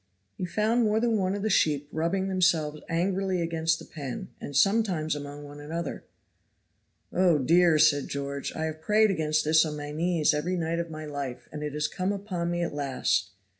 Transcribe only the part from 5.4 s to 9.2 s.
one another. "Oh dear!" said George, "I have prayed